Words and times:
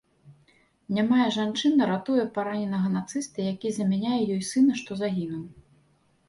Нямая 0.97 1.27
жанчына 1.35 1.81
ратуе 1.91 2.23
параненага 2.37 2.87
нацыста, 2.95 3.37
які 3.53 3.67
замяняе 3.77 4.19
ёй 4.35 4.41
сына, 4.51 4.73
што 4.83 4.91
загінуў. 5.05 5.45